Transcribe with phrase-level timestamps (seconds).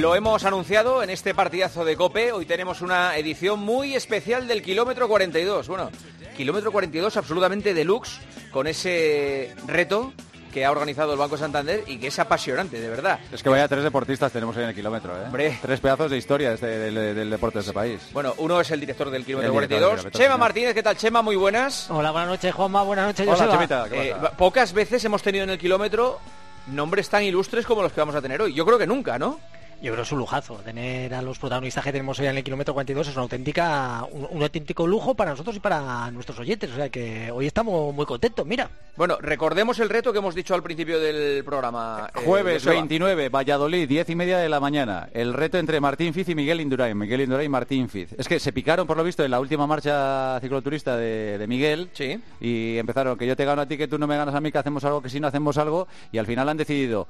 [0.00, 2.32] Lo hemos anunciado en este partidazo de Cope.
[2.32, 5.68] Hoy tenemos una edición muy especial del kilómetro 42.
[5.68, 5.90] Bueno,
[6.38, 8.18] kilómetro 42 absolutamente deluxe
[8.50, 10.14] con ese reto
[10.52, 13.18] que ha organizado el Banco Santander y que es apasionante, de verdad.
[13.32, 15.24] Es que vaya tres deportistas tenemos ahí en el kilómetro, ¿eh?
[15.26, 15.58] Hombre.
[15.62, 18.00] Tres pedazos de historia este- del, del deporte de este país.
[18.12, 20.00] Bueno, uno es el director del kilómetro El director del 42.
[20.00, 20.36] kilómetro, Chema.
[20.36, 21.22] Martínez, ¿qué tal, Chema?
[21.22, 21.90] Muy buenas.
[21.90, 22.82] Hola, buenas noches, Juanma.
[22.82, 23.52] Buenas noches, Hola, Joseba.
[23.54, 26.18] Chemita, ¿qué Eh, pocas veces hemos tenido en el kilómetro
[26.66, 28.52] nombres tan ilustres como los que vamos a tener hoy.
[28.54, 29.40] Yo creo que nunca, ¿no?
[29.82, 30.56] Yo creo que es un lujazo.
[30.56, 34.28] Tener a los protagonistas que tenemos hoy en el kilómetro 42 es una auténtica, un,
[34.30, 36.70] un auténtico lujo para nosotros y para nuestros oyentes.
[36.70, 38.44] O sea que hoy estamos muy contentos.
[38.46, 42.10] Mira, Bueno, recordemos el reto que hemos dicho al principio del programa.
[42.14, 42.74] eh, Jueves Joseba.
[42.74, 45.08] 29, Valladolid, 10 y media de la mañana.
[45.14, 46.98] El reto entre Martín Fiz y Miguel Indurain.
[46.98, 48.12] Miguel Indurain y Martín Fiz.
[48.18, 51.88] Es que se picaron, por lo visto, en la última marcha cicloturista de, de Miguel.
[51.94, 52.20] Sí.
[52.38, 54.52] Y empezaron, que yo te gano a ti, que tú no me ganas a mí,
[54.52, 55.88] que hacemos algo, que si no hacemos algo.
[56.12, 57.08] Y al final han decidido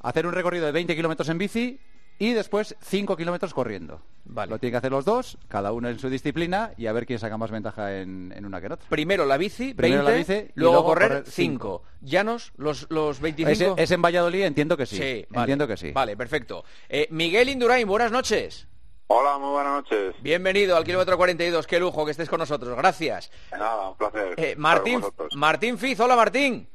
[0.00, 1.78] hacer un recorrido de 20 kilómetros en bici
[2.18, 4.00] y después 5 kilómetros corriendo.
[4.24, 4.50] Vale.
[4.50, 7.18] Lo tienen que hacer los dos, cada uno en su disciplina, y a ver quién
[7.18, 8.88] saca más ventaja en, en una que en otra.
[8.88, 11.82] Primero la bici, 20, Primero la bici luego, luego correr, correr 5.
[12.02, 13.76] ¿Llanos los, los 25?
[13.76, 14.42] ¿Es, es en Valladolid?
[14.42, 15.26] Entiendo que sí.
[15.30, 15.42] vale.
[15.44, 15.92] Entiendo que sí.
[15.92, 16.64] Vale, perfecto.
[16.88, 18.66] Eh, Miguel Indurain, buenas noches.
[19.10, 20.14] Hola, muy buenas noches.
[20.20, 21.66] Bienvenido al kilómetro 42.
[21.66, 22.76] Qué lujo que estés con nosotros.
[22.76, 23.30] Gracias.
[23.52, 24.34] Nada, un placer.
[24.36, 25.00] Eh, Martín.
[25.34, 26.68] Martín Fiz, hola Martín.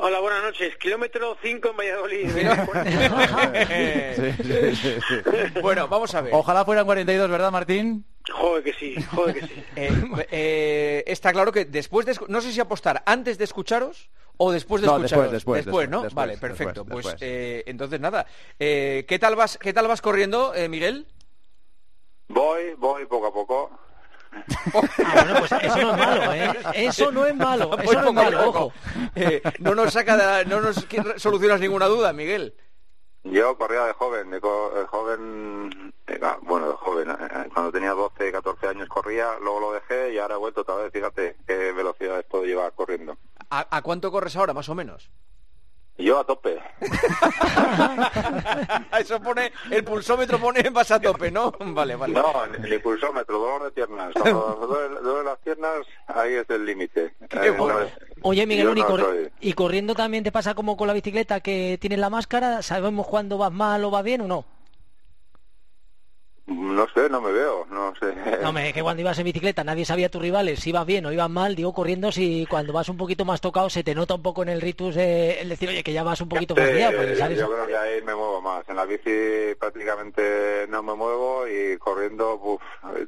[0.00, 0.76] Hola, buenas noches.
[0.76, 2.30] Kilómetro 5 en Valladolid.
[4.14, 5.60] Sí, sí, sí, sí.
[5.60, 6.32] bueno, vamos a ver.
[6.34, 8.04] Ojalá fueran 42, ¿verdad, Martín?
[8.30, 9.64] joder que sí, joder que sí.
[9.76, 9.90] Eh,
[10.30, 12.12] eh, está claro que después de...
[12.12, 15.32] escu- No sé si apostar antes de escucharos o después de No, escucharos.
[15.32, 16.02] después, después, ¿no?
[16.02, 16.84] después, vale, después, perfecto.
[16.84, 17.22] después, pues después.
[17.30, 18.26] eh, entonces nada.
[18.58, 21.06] Eh, ¿qué, tal vas, ¿Qué tal vas corriendo, eh, Miguel?
[22.28, 23.70] Voy, voy poco a poco.
[24.34, 26.56] Ah, bueno, pues eso no es malo, ¿eh?
[26.74, 28.72] Eso no es malo, eso no es malo, ojo.
[29.14, 32.54] Eh, no nos saca de- no nos solucionas ninguna duda, Miguel.
[33.24, 37.72] Yo corría de joven, de, co- de joven, eh, ah, bueno, de joven, eh, cuando
[37.72, 41.36] tenía 12, 14 años corría, luego lo dejé y ahora he vuelto otra vez, fíjate
[41.46, 43.18] qué velocidades puedo llevar corriendo.
[43.50, 45.10] ¿A, a cuánto corres ahora, más o menos?
[45.98, 46.58] Yo a tope.
[48.98, 51.52] Eso pone, el pulsómetro pone vas a tope, ¿no?
[51.58, 52.14] Vale, vale.
[52.14, 54.12] No, el impulsómetro, dolor de piernas.
[54.14, 55.72] Cuando duele, duele las piernas,
[56.06, 57.14] ahí es el límite.
[57.30, 57.80] Eh, bueno.
[57.80, 57.92] no es-
[58.22, 61.40] Oye, Miguel, y, no corri- soy- y corriendo también te pasa como con la bicicleta
[61.40, 62.62] que tienes la máscara.
[62.62, 64.44] ¿Sabemos cuándo vas mal o vas bien o no?
[66.48, 68.14] No sé, no me veo, no sé.
[68.40, 71.12] No, hombre, que cuando ibas en bicicleta nadie sabía tus rivales, si ibas bien o
[71.12, 71.54] ibas mal.
[71.54, 74.48] Digo, corriendo, si cuando vas un poquito más tocado se te nota un poco en
[74.48, 76.96] el ritus eh, el decir, oye, que ya vas un poquito Sí, fastidiado.
[76.96, 77.38] Pues, ¿sabes?
[77.38, 78.66] yo creo que ahí me muevo más.
[78.66, 82.62] En la bici prácticamente no me muevo y corriendo uf,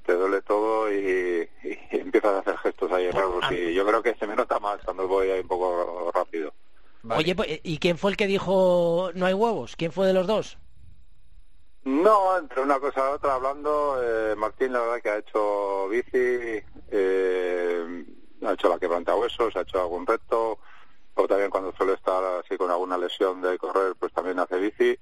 [0.04, 3.44] te duele todo y, y empiezas a hacer gestos ahí raros.
[3.50, 6.52] Y yo creo que se me nota más cuando voy ahí un poco rápido.
[7.08, 9.76] Oye, pues, ¿y quién fue el que dijo no hay huevos?
[9.76, 10.58] ¿Quién fue de los dos?
[11.84, 16.62] No, entre una cosa y otra hablando, eh, Martín la verdad que ha hecho bici,
[16.90, 18.04] eh,
[18.44, 20.58] ha hecho la quebrantahuesos, ha hecho algún reto,
[21.14, 24.98] o también cuando suele estar así con alguna lesión de correr, pues también hace bici.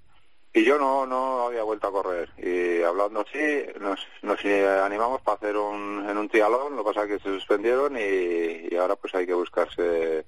[0.52, 2.30] Y yo no, no había vuelto a correr.
[2.38, 7.04] Y hablando así, nos, nos animamos para hacer un, en un trialón, lo que pasa
[7.06, 10.24] es que se suspendieron y, y ahora pues hay que buscarse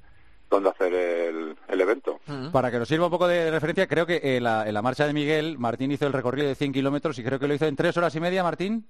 [0.51, 2.21] dónde hacer el, el evento.
[2.53, 5.07] Para que nos sirva un poco de referencia, creo que en la, en la marcha
[5.07, 7.77] de Miguel, Martín hizo el recorrido de 100 kilómetros y creo que lo hizo en
[7.77, 8.87] tres horas y media, Martín.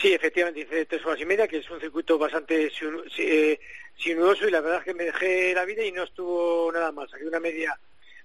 [0.00, 3.58] Sí, efectivamente, hice tres horas y media, que es un circuito bastante sinu- eh,
[3.96, 7.08] sinuoso y la verdad es que me dejé la vida y no estuvo nada mal.
[7.08, 7.78] Saqué una media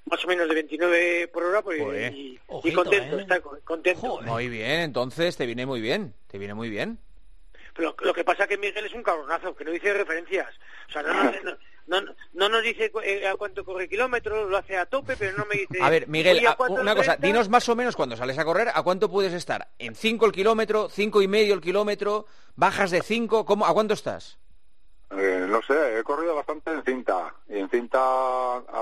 [0.05, 2.13] más o menos de 29 por hora pues, Joder.
[2.13, 3.21] y, y Ojito, contento, ¿eh?
[3.21, 4.01] está co- contento.
[4.01, 4.29] Joder.
[4.29, 6.99] Muy bien, entonces te viene muy bien, te viene muy bien.
[7.75, 10.49] Pero lo que pasa es que Miguel es un cabronazo, que no dice referencias.
[10.89, 11.57] O sea, no, no,
[11.87, 12.01] no-
[12.33, 15.45] no nos dice cu- eh, a cuánto corre kilómetros, lo hace a tope, pero no
[15.45, 15.79] me dice...
[15.81, 17.27] A ver, Miguel, "Oye, ¿a a- cuánto una cosa, renta?".
[17.27, 19.69] dinos más o menos cuando sales a correr, ¿a cuánto puedes estar?
[19.79, 22.25] ¿En 5 el kilómetro, cinco y medio el kilómetro,
[22.55, 23.45] bajas de 5?
[23.45, 24.37] ¿Cómo, ¿A cuánto estás?
[25.15, 27.35] Eh, no sé, he corrido bastante en cinta.
[27.47, 27.99] Y en cinta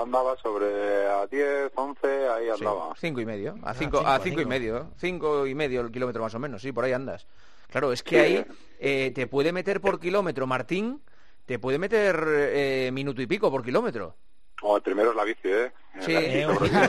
[0.00, 2.94] andaba sobre a 10, 11, ahí andaba.
[2.98, 4.82] Cinco y medio, a cinco, cinco, a cinco y medio, ¿eh?
[4.96, 7.26] cinco y medio el kilómetro más o menos, sí, por ahí andas.
[7.70, 8.44] Claro, es que ahí
[8.78, 11.02] eh, te puede meter por kilómetro, Martín,
[11.46, 14.16] te puede meter eh, minuto y pico por kilómetro.
[14.62, 15.72] O el primero es la bici, ¿eh?
[16.00, 16.12] Sí.
[16.12, 16.86] La bici Eh, sobrevive.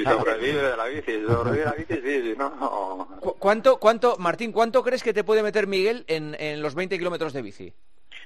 [0.00, 1.22] Y sobrevive de la bici.
[1.26, 3.18] Sobrevive la bici, sí, si no, no.
[3.20, 6.98] ¿Cu- ¿Cuánto, cuánto, Martín, cuánto crees que te puede meter Miguel en, en los 20
[6.98, 7.72] kilómetros de bici?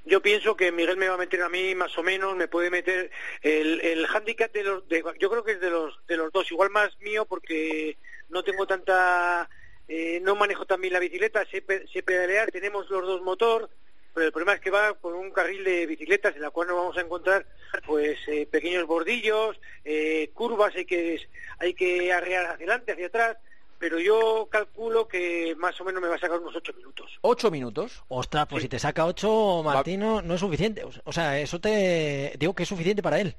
[0.04, 2.70] yo pienso que Miguel me va a meter a mí más o menos, me puede
[2.70, 3.10] meter
[3.40, 6.50] el, el handicap de los, de, yo creo que es de los, de los dos,
[6.50, 7.96] igual más mío porque
[8.28, 9.48] no tengo tanta,
[9.86, 13.70] eh, no manejo también la bicicleta, sé, sé pedalear, tenemos los dos motor,
[14.14, 16.76] pero el problema es que va por un carril de bicicletas en la cual nos
[16.76, 17.46] vamos a encontrar
[17.86, 21.20] pues eh, pequeños bordillos, eh, curvas, hay que,
[21.58, 23.36] hay que arrear hacia adelante, hacia atrás,
[23.78, 27.18] pero yo calculo que más o menos me va a sacar unos ocho minutos.
[27.22, 28.04] ¿Ocho minutos?
[28.08, 30.84] Ostras, pues si te saca ocho, Martino, no es suficiente.
[31.04, 33.34] O sea, eso te digo que es suficiente para él.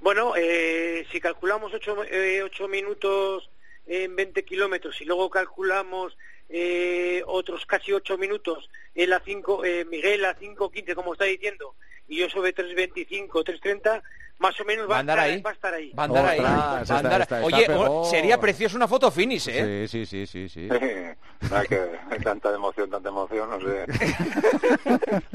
[0.00, 3.50] Bueno, eh, si calculamos ocho, eh, ocho minutos
[3.86, 6.16] en 20 kilómetros y luego calculamos
[6.48, 11.74] eh, otros casi ocho minutos en la cinco, eh, Miguel a 5.15 como está diciendo
[12.08, 14.02] y yo sobre 3.25 3.30
[14.38, 15.40] más o menos va, a estar, ahí.
[15.40, 17.44] va a estar ahí va a andar ahí, a andar ahí.
[17.44, 17.66] oye
[18.08, 19.86] sería precioso una foto finish ¿eh?
[19.88, 20.68] sí sí sí sí, sí.
[21.68, 21.90] que
[22.22, 23.86] tanta emoción tanta emoción no sé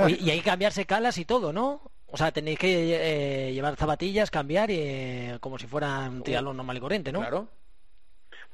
[0.22, 1.82] y hay que cambiarse calas y todo ¿no?
[2.14, 6.58] O sea, tenéis que eh, llevar zapatillas, cambiar y, eh, como si fuera un triatlón
[6.58, 7.20] normal y corriente, ¿no?
[7.20, 7.48] Claro.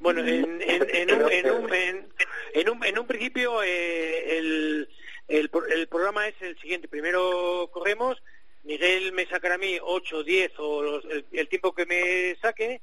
[0.00, 4.88] Bueno, en, en, en, un, en, un, en, un, en un principio eh, el,
[5.26, 6.86] el, el programa es el siguiente.
[6.88, 8.22] Primero corremos,
[8.62, 12.80] Miguel me sacará a mí 8, 10 o los, el, el, tiempo que me saque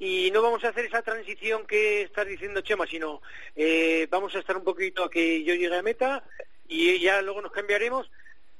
[0.00, 3.20] y no vamos a hacer esa transición que estás diciendo Chema, sino
[3.54, 6.24] eh, vamos a estar un poquito a que yo llegue a meta
[6.66, 8.10] y ya luego nos cambiaremos.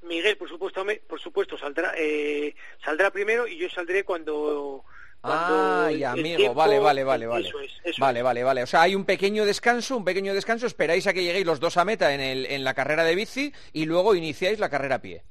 [0.02, 2.54] Miguel, por supuesto, por supuesto saldrá, eh,
[2.84, 4.84] saldrá primero y yo saldré cuando
[5.22, 7.48] Ay, amigo, tiempo, vale, vale, vale, vale.
[7.48, 8.24] Eso es, eso vale, es.
[8.24, 8.62] vale, vale.
[8.62, 11.76] O sea, hay un pequeño descanso, un pequeño descanso, esperáis a que lleguéis los dos
[11.76, 15.02] a meta en, el, en la carrera de bici y luego iniciáis la carrera a
[15.02, 15.22] pie.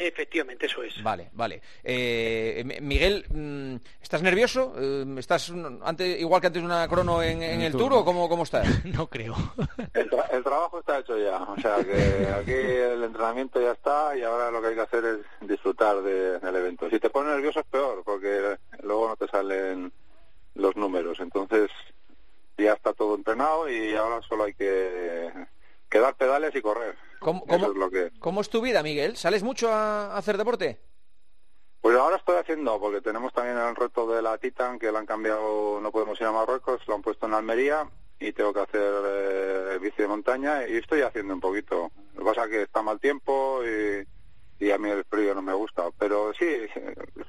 [0.00, 1.02] Efectivamente, eso es.
[1.02, 1.60] Vale, vale.
[1.82, 4.72] Eh, Miguel, mm, ¿estás nervioso?
[4.78, 5.52] Eh, ¿Estás
[5.82, 8.66] antes, igual que antes de una crono en, en el tour o cómo, cómo estás?
[8.84, 9.34] no creo.
[9.92, 11.42] El, tra el, trabajo está hecho ya.
[11.42, 15.04] O sea, que aquí el entrenamiento ya está y ahora lo que hay que hacer
[15.04, 16.88] es disfrutar de, del evento.
[16.88, 19.92] Si te pones nervioso es peor porque luego no te salen
[20.54, 21.18] los números.
[21.18, 21.70] Entonces
[22.56, 25.32] ya está todo entrenado y ahora solo hay que,
[25.88, 26.96] que dar pedales y correr.
[27.18, 28.12] ¿Cómo, cómo, es lo que...
[28.20, 29.16] ¿Cómo es tu vida, Miguel?
[29.16, 30.78] ¿Sales mucho a hacer deporte?
[31.80, 35.06] Pues ahora estoy haciendo, porque tenemos también el reto de la Titan, que lo han
[35.06, 37.88] cambiado, no podemos ir a Marruecos, lo han puesto en Almería
[38.20, 41.92] y tengo que hacer eh, bici de montaña y estoy haciendo un poquito.
[42.14, 44.06] Lo que pasa es que está mal tiempo y,
[44.64, 46.46] y, a mí el frío no me gusta, pero sí,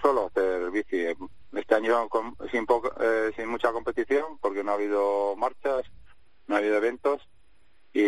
[0.01, 1.05] suelo hacer bici.
[1.53, 5.83] Este año con, sin, poco, eh, sin mucha competición, porque no ha habido marchas,
[6.47, 7.21] no ha habido eventos
[7.93, 7.99] y,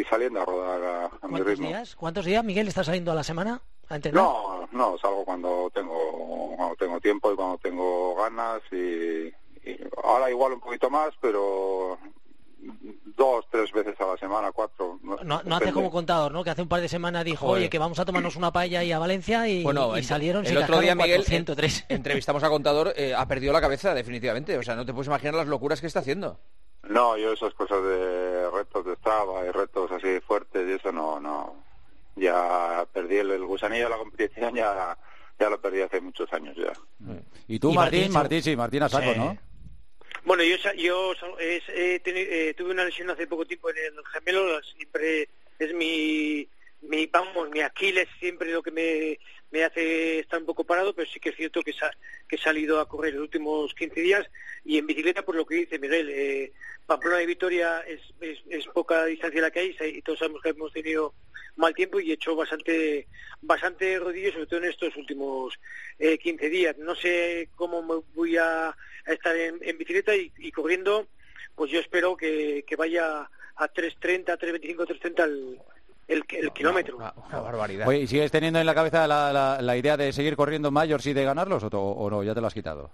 [0.00, 1.68] y saliendo a rodar a, a mi ritmo.
[1.68, 1.94] Días?
[1.96, 4.12] ¿Cuántos días, Miguel, estás saliendo a la semana a?
[4.12, 9.28] No, no, salgo cuando tengo, cuando tengo tiempo y cuando tengo ganas y,
[9.68, 11.98] y ahora igual un poquito más, pero
[13.16, 14.98] dos, tres veces a la semana, cuatro.
[15.02, 16.44] No, no, no hace como contador, ¿no?
[16.44, 17.62] Que hace un par de semanas dijo, Joder.
[17.62, 20.56] oye, que vamos a tomarnos una paella y a Valencia y, bueno, y salieron el
[20.58, 21.86] otro día Miguel 403.
[21.88, 25.34] entrevistamos a contador, eh, ha perdido la cabeza definitivamente, o sea, no te puedes imaginar
[25.34, 26.38] las locuras que está haciendo.
[26.88, 31.20] No, yo esas cosas de retos de Strava y retos así fuertes y eso no,
[31.20, 31.54] no.
[32.16, 34.96] Ya perdí el, el gusanillo de la competición, ya,
[35.38, 36.72] ya lo perdí hace muchos años ya.
[37.46, 38.00] ¿Y tú, y Martín?
[38.00, 39.18] Martín, Martín, sí, Martín a saco, sí.
[39.18, 39.38] ¿no?
[40.24, 45.74] Bueno, yo, yo eh, tuve una lesión hace poco tiempo en el gemelo, siempre es
[45.74, 46.48] mi,
[46.82, 49.18] mi vamos, mi Aquiles siempre lo que me,
[49.50, 51.72] me hace estar un poco parado, pero sí que es cierto que,
[52.28, 54.26] que he salido a correr los últimos 15 días
[54.64, 56.52] y en bicicleta, por lo que dice Miguel, eh,
[56.86, 60.72] Pamplona y Vitoria es, es, poca distancia la que hay y todos sabemos que hemos
[60.72, 61.14] tenido
[61.56, 63.08] mal tiempo y he hecho bastante
[63.40, 65.58] bastante rodillo, sobre todo en estos últimos
[65.98, 66.78] eh, 15 días.
[66.78, 71.08] No sé cómo me voy a, a estar en, bicicleta y, corriendo,
[71.54, 75.58] pues yo espero que, que vaya a 3.30, 3.25, 3.30 el,
[76.08, 76.96] el, el no, kilómetro.
[76.96, 77.86] Una, una, barbaridad.
[77.86, 81.06] Oye, ¿y sigues teniendo en la cabeza la, la, la idea de seguir corriendo mayores
[81.06, 82.22] y de ganarlos o, o, no?
[82.22, 82.90] ¿Ya te lo has quitado?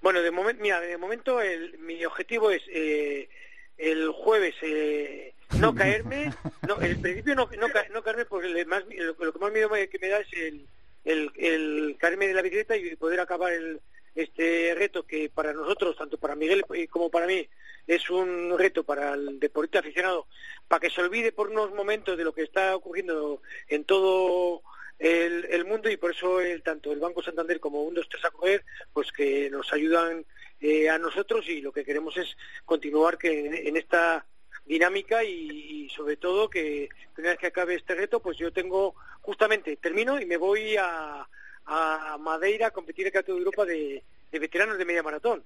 [0.00, 3.28] Bueno, de momento, mira, de momento el, mi objetivo es eh,
[3.76, 6.32] el jueves eh, no caerme,
[6.66, 9.68] no, en principio no, no, no caerme porque el más, lo, lo, que más miedo
[9.68, 10.66] me, que me da es el,
[11.04, 13.80] el, el caerme de la bicicleta y poder acabar el,
[14.14, 17.48] este reto que para nosotros, tanto para Miguel como para mí,
[17.86, 20.26] es un reto para el deportista aficionado,
[20.68, 24.62] para que se olvide por unos momentos de lo que está ocurriendo en todo
[24.98, 28.30] el, mundo y por eso el, tanto el Banco Santander como un 2 3 a
[28.30, 30.24] correr, pues que nos ayudan
[30.60, 34.26] eh, a nosotros y lo que queremos es continuar que en, en esta
[34.66, 38.94] dinámica y, y, sobre todo que una vez que acabe este reto, pues yo tengo
[39.22, 41.26] justamente termino y me voy a,
[41.72, 45.44] a Madeira a competir en el Campeonato de Europa de, de veteranos de media maratón.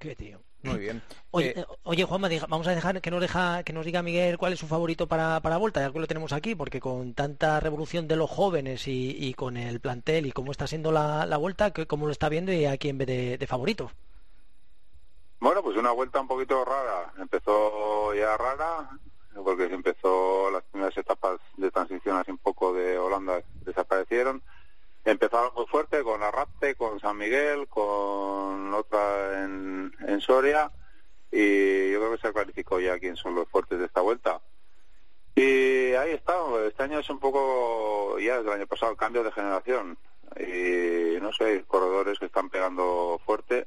[0.00, 0.38] Qué tío.
[0.64, 1.02] Muy bien.
[1.30, 4.36] Oye, Eh, oye, Juanma, diga- vamos a dejar que nos deja que nos diga Miguel
[4.38, 7.58] cuál es su favorito para, para Volta, ya que lo tenemos aquí, porque con tanta
[7.58, 11.36] revolución de los jóvenes y, y con el plantel y cómo está siendo la, la
[11.38, 13.90] Vuelta, que- cómo lo está viendo y a quién ve de, de favorito.
[15.40, 17.12] Bueno, pues una vuelta un poquito rara.
[17.18, 18.90] Empezó ya rara,
[19.42, 24.42] porque se empezó las primeras etapas de transición así un poco de Holanda desaparecieron.
[25.04, 30.70] Empezaron muy fuerte con Arrate, con San Miguel, con otra en, en Soria
[31.32, 34.40] y yo creo que se clarificó ya quién son los fuertes de esta vuelta.
[35.34, 39.32] Y ahí está, este año es un poco, ya desde el año pasado, cambio de
[39.32, 39.96] generación.
[40.38, 43.66] Y no sé, corredores que están pegando fuerte.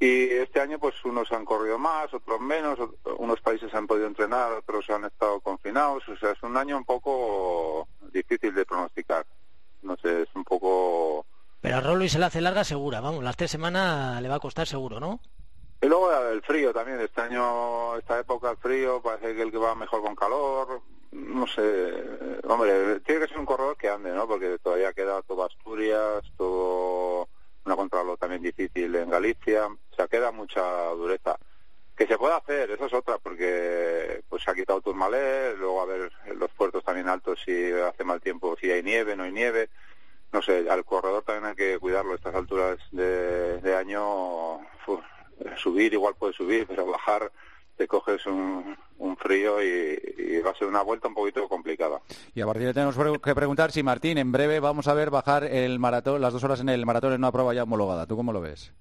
[0.00, 2.78] Y este año, pues unos han corrido más, otros menos,
[3.16, 6.06] unos países han podido entrenar, otros han estado confinados.
[6.08, 9.24] O sea, es un año un poco difícil de pronosticar.
[9.86, 11.24] No sé, es un poco.
[11.60, 14.34] Pero a Rolo y se la hace larga segura, vamos, las tres semanas le va
[14.34, 15.20] a costar seguro, ¿no?
[15.80, 17.00] Y luego el frío también.
[17.00, 20.80] Este año, esta época, el frío, parece que el que va mejor con calor.
[21.12, 21.92] No sé,
[22.44, 24.26] hombre, tiene que ser un corredor que ande, ¿no?
[24.26, 27.28] Porque todavía queda todo Asturias, todo
[27.64, 29.66] una contrarreloj también difícil en Galicia.
[29.66, 31.36] O sea, queda mucha dureza.
[31.96, 35.86] Que se puede hacer, eso es otra, porque pues se ha quitado Tourmalet, luego a
[35.86, 39.70] ver los puertos también altos si hace mal tiempo, si hay nieve, no hay nieve.
[40.32, 44.60] No sé, al corredor también hay que cuidarlo estas alturas de, año.
[45.56, 47.32] subir igual puede subir, pero bajar
[47.76, 52.00] te coges un, un frío y, va a ser una vuelta un poquito complicada.
[52.34, 55.10] Y a partir de ahí tenemos que preguntar si Martín, en breve vamos a ver
[55.10, 58.06] bajar el maratón, las dos horas en el maratón en una prueba ya homologada.
[58.06, 58.72] ¿Tú cómo lo ves?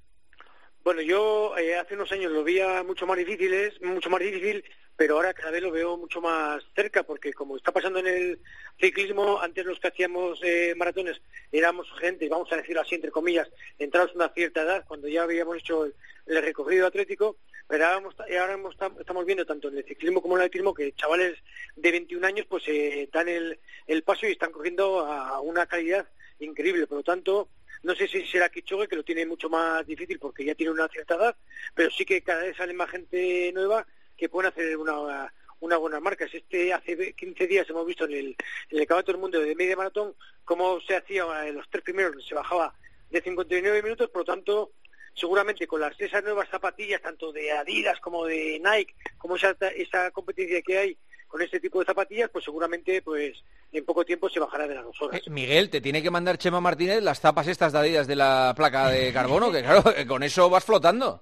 [0.85, 4.63] Bueno, yo eh, hace unos años lo veía mucho más difícil, mucho más difícil,
[4.95, 8.39] pero ahora cada vez lo veo mucho más cerca, porque como está pasando en el
[8.79, 11.19] ciclismo, antes los que hacíamos eh, maratones
[11.51, 13.49] éramos gente, vamos a decirlo así entre comillas,
[13.79, 15.95] entrados a una cierta edad, cuando ya habíamos hecho el,
[16.27, 17.37] recorrido atlético,
[17.67, 21.35] pero ahora, hemos- estamos viendo tanto en el ciclismo como en el atletismo que chavales
[21.75, 26.07] de 21 años pues eh, dan el, el paso y están cogiendo a una calidad
[26.37, 27.49] increíble, por lo tanto
[27.85, 30.87] no sé si será Kichogue, que lo tiene mucho más difícil porque ya tiene una
[30.87, 31.35] cierta edad,
[31.75, 33.85] pero sí que cada vez sale más gente nueva
[34.17, 36.25] que pueden hacer una, buena marca.
[36.25, 38.35] Este hace 15 días hemos visto en el,
[38.71, 42.73] en del Mundo de media maratón cómo se hacía en los tres primeros, se bajaba
[43.11, 44.71] de 59 minutos, por lo tanto,
[45.13, 50.09] seguramente con las esas nuevas zapatillas, tanto de Adidas como de Nike, como esa, esa
[50.09, 50.97] competencia que hay
[51.35, 54.85] con este tipo de zapatillas, pues seguramente pues en poco tiempo se bajará de las
[54.85, 55.19] dos horas.
[55.19, 58.53] Eh, Miguel, te tiene que mandar Chema Martínez las tapas estas de Adidas de la
[58.55, 61.19] placa de carbono, que claro, con eso vas flotando.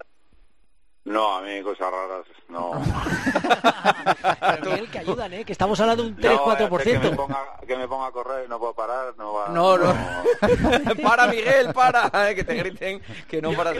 [1.05, 2.71] No, a mí cosas raras, no.
[4.39, 5.43] Pero Miguel, que ayudan, ¿eh?
[5.45, 6.83] Que estamos hablando de un No, hace 3-4%.
[6.83, 9.49] que, me ponga, que me ponga a correr y no puedo parar, no va.
[9.49, 9.93] No, no.
[11.03, 13.75] para, Miguel, para, eh, que te griten que no paras.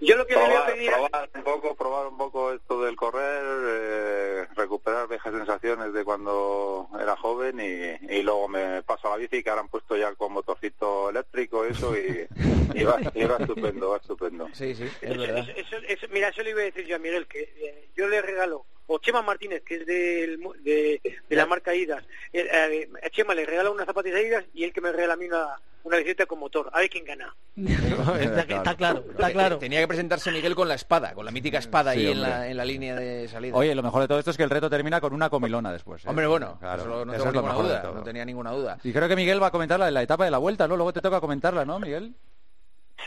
[0.00, 2.82] Yo lo que le voy a probar, pedir probar un poco, probar un poco esto
[2.82, 9.06] del correr, eh, recuperar viejas sensaciones de cuando era joven y, y luego me paso
[9.06, 12.26] a la bici que ahora han puesto ya con motorcito eléctrico eso y,
[12.74, 14.48] y va, y va estupendo, va estupendo.
[14.52, 15.48] Sí, sí, es Eso- verdad.
[15.56, 18.22] eso- eso- mira, eso le iba a decir yo a Miguel, que eh, yo le
[18.22, 23.10] regalo, o Chema Martínez, que es del de, de la marca Idas, eh, eh, a
[23.10, 25.96] Chema le regala unas zapatillas Idas y él que me regala a mí una, una
[25.96, 26.68] bicicleta con motor.
[26.72, 27.34] A ver quién gana.
[27.56, 29.58] está, está claro, está claro.
[29.58, 32.48] Tenía que presentarse Miguel con la espada, con la mítica espada Sí, ahí en la,
[32.48, 33.56] en la línea de salida.
[33.56, 36.04] Oye, lo mejor de todo esto es que el reto termina con una comilona después.
[36.04, 36.08] ¿eh?
[36.08, 38.78] Hombre, bueno, claro, eso no eso tengo es lo ninguna duda, no tenía ninguna duda.
[38.82, 40.76] Y creo que Miguel va a comentar la de la etapa de la vuelta, ¿no?
[40.76, 42.14] Luego te toca comentarla, ¿no, Miguel?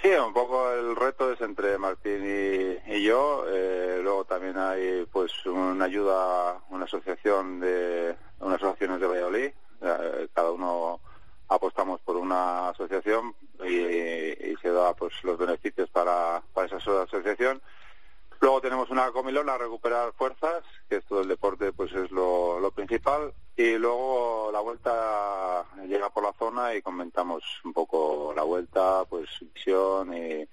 [0.02, 2.24] Sí, un poco el reto es entre Martín
[2.88, 3.46] y, yo.
[3.48, 9.52] eh, luego también hay pues una ayuda, una asociación de unas asociaciones de Valladolid.
[9.82, 11.02] eh, cada uno
[11.50, 17.62] apostamos por una asociación y, y se da pues los beneficios para, para esa asociación.
[18.40, 23.34] Luego tenemos una comilona recuperar fuerzas, que esto del deporte pues es lo, lo principal.
[23.56, 29.28] Y luego la vuelta llega por la zona y comentamos un poco la vuelta, pues
[29.54, 30.48] visión y,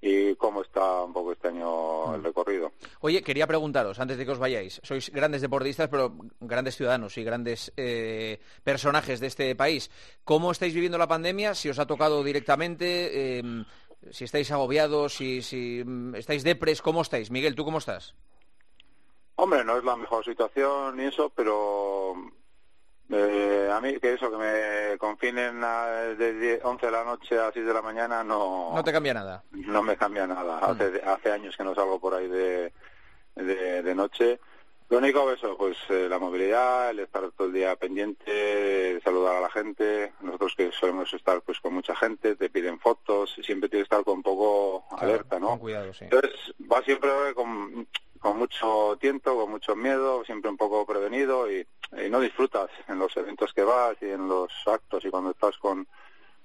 [0.00, 2.72] y cómo está un poco este año el recorrido.
[3.00, 7.24] Oye, quería preguntaros, antes de que os vayáis, sois grandes deportistas, pero grandes ciudadanos y
[7.24, 9.90] grandes eh, personajes de este país.
[10.24, 11.54] ¿Cómo estáis viviendo la pandemia?
[11.54, 13.64] Si os ha tocado directamente, eh,
[14.10, 17.30] si estáis agobiados, si, si mm, estáis depres, ¿cómo estáis?
[17.30, 18.14] Miguel, ¿tú cómo estás?
[19.36, 22.14] Hombre, no es la mejor situación ni eso, pero
[23.10, 25.86] eh, a mí que eso, que me confinen a-
[26.18, 29.14] de 10 11 de la noche a 6 de la mañana no, No te cambia
[29.14, 29.44] nada.
[29.52, 30.58] no me cambia nada.
[30.58, 32.72] Hace, hace años que no salgo por ahí de,
[33.36, 34.40] de, de noche
[34.90, 39.40] Lo único eso, pues eh, la movilidad, el estar todo el día pendiente, saludar a
[39.40, 40.14] la gente.
[40.22, 44.04] Nosotros que solemos estar pues con mucha gente, te piden fotos, siempre tienes que estar
[44.04, 45.48] con un poco alerta, ¿no?
[45.48, 46.04] Con cuidado, sí.
[46.04, 47.86] Entonces va siempre con,
[48.18, 52.98] con mucho tiento, con mucho miedo, siempre un poco prevenido y, y no disfrutas en
[52.98, 55.86] los eventos que vas y en los actos y cuando estás con,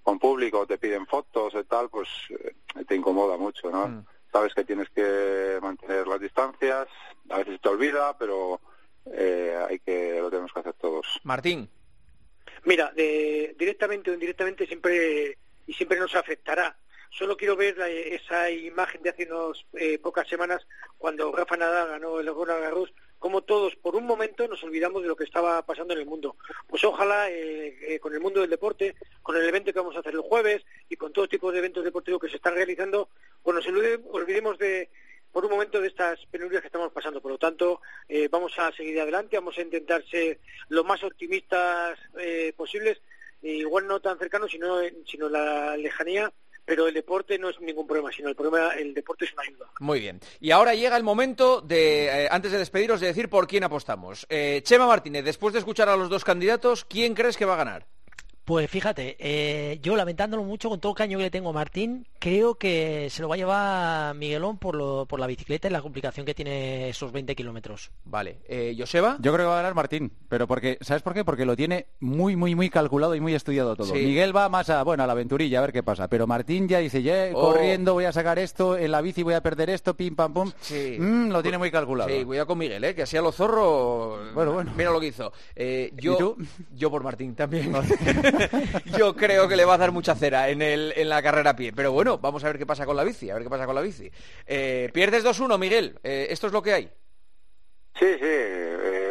[0.03, 3.87] con público te piden fotos y tal, pues eh, te incomoda mucho, ¿no?
[3.87, 4.05] Mm.
[4.33, 6.87] Sabes que tienes que mantener las distancias,
[7.29, 8.59] a veces te olvida, pero
[9.05, 11.05] eh, hay que lo tenemos que hacer todos.
[11.23, 11.69] Martín,
[12.65, 15.37] Mira, de- directamente o indirectamente siempre
[15.67, 16.75] y siempre nos afectará.
[17.11, 19.63] Solo quiero ver la- esa imagen de hace unas
[20.01, 20.65] pocas semanas
[20.97, 22.91] cuando Rafa Nadal ganó el Roland Garros,
[23.23, 26.35] como todos por un momento nos olvidamos de lo que estaba pasando en el mundo.
[26.67, 29.99] Pues ojalá eh, eh, con el mundo del deporte, con el evento que vamos a
[29.99, 33.07] hacer el jueves y con todo tipo de eventos deportivos que se están realizando,
[33.41, 34.89] pues nos olvide- olvidemos de
[35.31, 37.21] por un momento de estas penurias que estamos pasando.
[37.21, 41.97] Por lo tanto, eh, vamos a seguir adelante, vamos a intentar ser lo más optimistas
[42.57, 43.01] posibles,
[43.41, 46.29] e igual no tan cercanos, sino, sino la lejanía,
[46.65, 49.69] pero el deporte no es ningún problema, sino el problema, el deporte es una ayuda.
[49.79, 50.19] muy bien.
[50.39, 54.25] Y ahora llega el momento de, eh, antes de despediros, de decir por quién apostamos.
[54.29, 57.57] Eh, Chema Martínez, después de escuchar a los dos candidatos, ¿quién crees que va a
[57.57, 57.85] ganar?
[58.45, 62.05] Pues fíjate, eh, yo lamentándolo mucho con todo el caño que le tengo a Martín,
[62.19, 65.81] creo que se lo va a llevar Miguelón por, lo, por la bicicleta y la
[65.81, 67.91] complicación que tiene esos 20 kilómetros.
[68.03, 68.39] Vale.
[68.49, 69.15] Eh, ¿Joseba?
[69.21, 71.23] Yo creo que va a ganar Martín, pero porque, ¿sabes por qué?
[71.23, 73.87] Porque lo tiene muy, muy, muy calculado y muy estudiado todo.
[73.93, 74.05] Sí.
[74.05, 76.79] Miguel va más a, bueno, a la aventurilla, a ver qué pasa, pero Martín ya
[76.79, 77.53] dice, ya, Oh.
[77.53, 80.51] corriendo voy a sacar esto, en la bici voy a perder esto, pim, pam, pum.
[80.59, 80.97] Sí.
[80.99, 82.09] Mm, lo tiene muy calculado.
[82.09, 82.93] Sí, cuidado con Miguel, ¿eh?
[82.93, 84.19] que así a lo zorro.
[84.33, 84.73] Bueno, bueno.
[84.75, 85.31] Mira lo que hizo.
[85.55, 86.37] Eh, yo, ¿Y tú?
[86.75, 87.71] yo por Martín también.
[88.97, 91.55] yo creo que le va a dar mucha cera en, el, en la carrera a
[91.55, 91.73] pie.
[91.73, 93.29] Pero bueno, vamos a ver qué pasa con la bici.
[93.29, 94.09] A ver qué pasa con la bici.
[94.45, 95.99] Eh, pierdes 2-1, Miguel.
[96.03, 96.91] Eh, esto es lo que hay.
[97.99, 98.25] Sí, sí,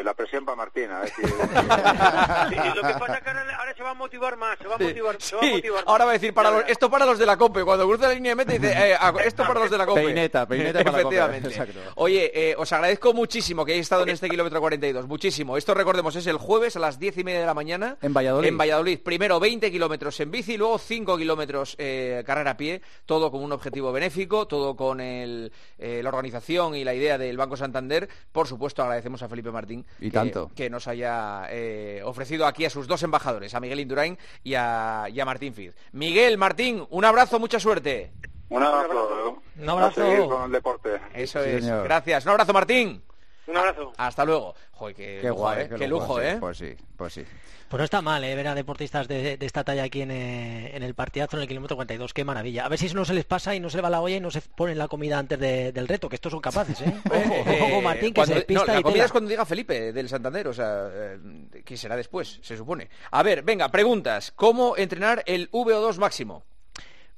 [0.03, 0.91] eh, la presión para Martín.
[0.91, 4.37] A ver si- Sí, lo que pasa es que ahora, ahora se va a motivar
[4.37, 6.51] más, se va a motivar, se va a Sí, motivar ahora va a decir, para
[6.51, 7.65] los- esto para los de la COPE.
[7.65, 10.03] Cuando cruza la línea de meta dice, eh, esto para los de la COPE.
[10.05, 11.49] Peineta, peineta para la COPE, Efectivamente.
[11.49, 11.81] exacto.
[11.97, 15.07] Oye, eh, os agradezco muchísimo que hayáis estado en este kilómetro 42.
[15.07, 15.57] Muchísimo.
[15.57, 17.97] Esto, recordemos, es el jueves a las diez y media de la mañana.
[18.03, 18.49] En Valladolid.
[18.49, 19.01] En Valladolid.
[19.03, 22.83] Primero 20 kilómetros en bici, luego 5 kilómetros eh, carrera a pie.
[23.07, 27.37] Todo con un objetivo benéfico, todo con el, eh, la organización y la idea del
[27.37, 28.09] Banco Santander.
[28.33, 30.51] Por supuesto, agradecemos a Felipe Martín Y que, tanto.
[30.55, 35.07] que nos haya eh, ofrecido aquí a sus dos embajadores, a Miguel Indurain y a,
[35.13, 35.75] y a Martín Fiz.
[35.93, 38.13] Miguel, Martín, un abrazo, mucha suerte.
[38.49, 39.43] Un abrazo.
[39.59, 40.03] Un abrazo.
[40.03, 41.01] A seguir con el deporte.
[41.15, 41.65] Eso Sí, es.
[41.65, 41.85] señor.
[41.85, 42.25] Gracias.
[42.27, 43.03] Un abrazo, Martín.
[43.47, 43.93] Un abrazo.
[43.97, 44.55] Hasta luego.
[44.73, 45.69] Joder, qué, Qué lujo, guay, ¿eh?
[45.79, 46.37] Qué lujo, sí, ¿eh?
[46.39, 47.25] Pues sí, pues sí.
[47.69, 48.35] Pues no está mal, ¿eh?
[48.37, 51.49] ver a deportistas de, de esta talla aquí en, eh, en el partidazo en el
[51.49, 52.67] kilómetro 42, qué maravilla.
[52.67, 54.21] A ver si no se les pasa y no se le va la olla y
[54.21, 56.95] no se ponen la comida antes de- del reto, que estos son capaces, ¿eh?
[57.11, 59.05] Ojo, Eh, ojo, Martín, que cuando- se despista no, la y comida tela.
[59.07, 61.19] es cuando diga Felipe del Santander, o sea, eh,
[61.65, 62.91] que será después, se supone.
[63.11, 64.33] A ver, venga, preguntas.
[64.37, 66.45] ¿Cómo entrenar el VO2 máximo?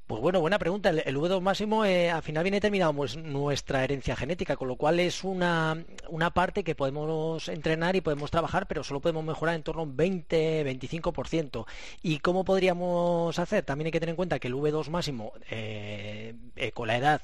[0.07, 0.90] Pues bueno, buena pregunta.
[0.90, 4.77] El, el V2 máximo eh, al final viene determinado pues, nuestra herencia genética, con lo
[4.77, 9.55] cual es una, una parte que podemos entrenar y podemos trabajar, pero solo podemos mejorar
[9.55, 11.64] en torno a un 20-25%.
[12.03, 13.64] ¿Y cómo podríamos hacer?
[13.64, 17.23] También hay que tener en cuenta que el V2 máximo eh, eh, con la edad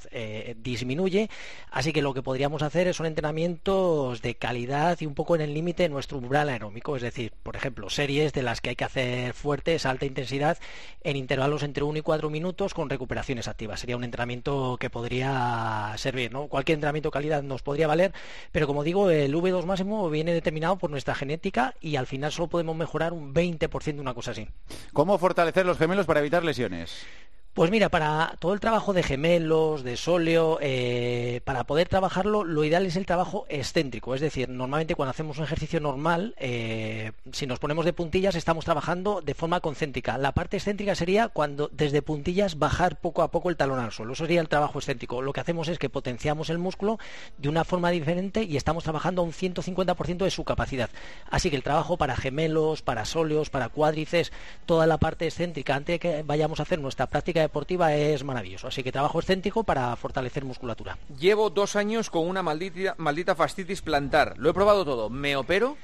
[0.57, 1.29] disminuye,
[1.71, 5.53] así que lo que podríamos hacer son entrenamientos de calidad y un poco en el
[5.53, 8.85] límite de nuestro umbral aeróbico, es decir, por ejemplo, series de las que hay que
[8.85, 10.59] hacer fuertes, alta intensidad,
[11.03, 13.81] en intervalos entre 1 y 4 minutos con recuperaciones activas.
[13.81, 16.49] Sería un entrenamiento que podría servir, ¿no?
[16.49, 18.13] Cualquier entrenamiento de calidad nos podría valer,
[18.53, 22.49] pero como digo, el V2 máximo viene determinado por nuestra genética y al final solo
[22.49, 24.49] podemos mejorar un 20% una cosa así.
[24.93, 27.07] ¿Cómo fortalecer los gemelos para evitar lesiones?
[27.53, 32.63] Pues mira, para todo el trabajo de gemelos, de sóleo, eh, para poder trabajarlo, lo
[32.63, 34.15] ideal es el trabajo excéntrico.
[34.15, 38.65] Es decir, normalmente cuando hacemos un ejercicio normal, eh, si nos ponemos de puntillas, estamos
[38.65, 40.17] trabajando de forma concéntrica.
[40.17, 44.13] La parte excéntrica sería cuando desde puntillas bajar poco a poco el talón al suelo.
[44.13, 45.21] Eso sería el trabajo excéntrico.
[45.21, 47.01] Lo que hacemos es que potenciamos el músculo
[47.37, 50.89] de una forma diferente y estamos trabajando a un 150% de su capacidad.
[51.29, 54.31] Así que el trabajo para gemelos, para sóleos, para cuádrices,
[54.67, 58.69] toda la parte excéntrica, antes de que vayamos a hacer nuestra práctica deportiva es maravilloso.
[58.69, 60.99] Así que trabajo excéntrico para fortalecer musculatura.
[61.19, 63.35] Llevo dos años con una maldita, maldita
[63.83, 64.35] plantar.
[64.39, 65.11] Lo he probado todo.
[65.11, 65.77] ¿Me opero?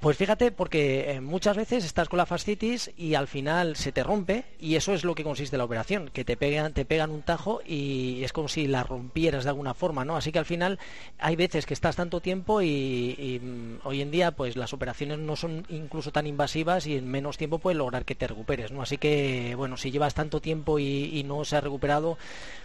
[0.00, 4.04] Pues fíjate, porque eh, muchas veces estás con la fascitis y al final se te
[4.04, 7.22] rompe y eso es lo que consiste la operación, que te pegan, te pegan un
[7.22, 10.16] tajo y es como si la rompieras de alguna forma, ¿no?
[10.16, 10.78] Así que al final
[11.18, 15.34] hay veces que estás tanto tiempo y, mm, hoy en día pues las operaciones no
[15.34, 18.82] son incluso tan invasivas y en menos tiempo puedes lograr que te recuperes, ¿no?
[18.82, 22.16] Así que bueno, si llevas tanto tiempo y, no se ha recuperado,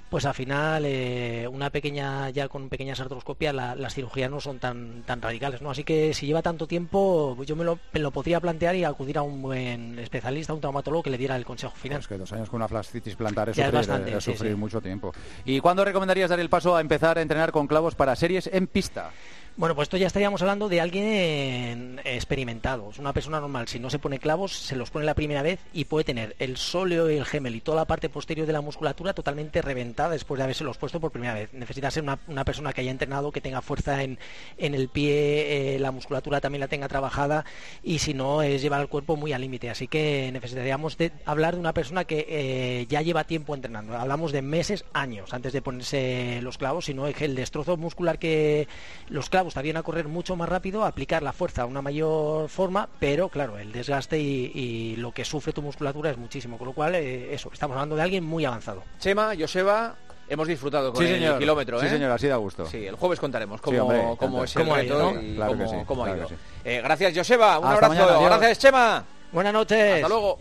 [0.09, 5.01] pues al final eh, una pequeña ya con pequeñas artroscopias las cirugías no son tan
[5.03, 5.71] tan radicales, ¿no?
[5.71, 9.21] Así que si lleva tanto tiempo pues yo me lo, podría plantear y acudir a
[9.21, 11.99] un buen especialista, un traumatólogo que le diera el consejo final.
[11.99, 15.13] Es que dos años con una fascitis plantar es sufrir, sufrir mucho tiempo.
[15.45, 18.67] ¿Y cuándo recomendarías dar el paso a empezar a entrenar con clavos para series en
[18.67, 19.11] pista?
[19.55, 22.89] Bueno, pues esto ya estaríamos hablando de alguien experimentado.
[22.89, 23.67] Es una persona normal.
[23.67, 26.57] Si no se pone clavos, se los pone la primera vez y puede tener el
[26.57, 30.39] sóleo y el gemel y toda la parte posterior de la musculatura totalmente reventada después
[30.39, 31.53] de haberse los puesto por primera vez.
[31.53, 34.17] Necesita ser una, persona que haya entrenado, que tenga fuerza en,
[34.57, 37.45] el pie, eh, la musculatura también la tenga trabajada
[37.83, 39.69] y si no es llevar el cuerpo muy al límite.
[39.69, 43.95] Así que necesitaríamos hablar de una persona que eh, ya lleva tiempo entrenando.
[43.95, 48.67] Hablamos de meses, años antes de ponerse los clavos, sino es el destrozo muscular que
[49.09, 52.49] los clavos está bien a correr mucho más rápido, aplicar la fuerza a una mayor
[52.49, 56.73] forma, pero claro, el desgaste y, lo que sufre tu musculatura es muchísimo, con lo
[56.73, 58.83] cual eh, eso, estamos hablando de alguien muy avanzado.
[58.99, 59.95] Chema, Joseba,
[60.29, 61.89] hemos disfrutado con el kilómetro, Sí, ¿eh?
[61.89, 62.65] señor, así da gusto.
[62.65, 65.37] Sí, el jueves contaremos cómo, cómo es el reto y
[65.85, 66.27] cómo, ha ido.
[66.29, 66.35] Sí.
[66.63, 67.59] Eh, gracias, Joseba.
[67.59, 68.23] Un abrazo.
[68.23, 69.03] gracias, Chema.
[69.31, 69.95] Buenas noches.
[69.95, 70.37] Hasta luego.